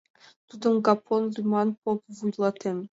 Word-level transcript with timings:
Тудым 0.47 0.75
Гапон 0.85 1.23
лӱман 1.33 1.69
поп 1.81 1.99
вуйлатен. 2.17 2.77